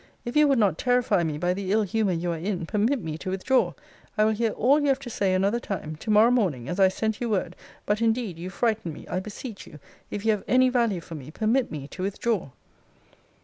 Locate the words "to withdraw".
3.19-3.73, 11.89-12.49